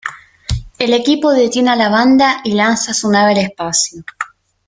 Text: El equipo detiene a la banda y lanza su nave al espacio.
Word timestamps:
El 0.79 0.95
equipo 0.95 1.31
detiene 1.31 1.69
a 1.69 1.75
la 1.75 1.89
banda 1.89 2.41
y 2.43 2.53
lanza 2.53 2.91
su 2.91 3.11
nave 3.11 3.33
al 3.33 3.37
espacio. 3.37 4.03